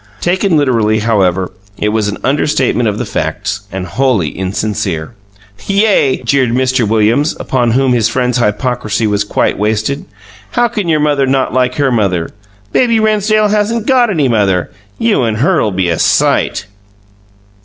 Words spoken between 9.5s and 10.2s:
wasted.